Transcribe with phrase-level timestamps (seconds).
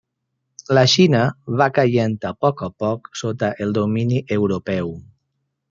[0.77, 1.19] La Xina
[1.59, 4.93] va caient a poc a poc sota el domini europeu.